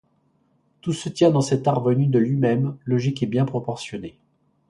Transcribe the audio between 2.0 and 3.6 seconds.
de lui-même, logique et bien